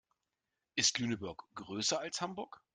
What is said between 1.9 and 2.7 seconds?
als Hamburg?